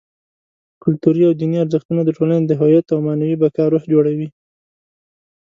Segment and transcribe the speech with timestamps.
[0.83, 4.27] کلتوري او دیني ارزښتونه: د ټولنې د هویت او معنوي بقا روح جوړوي.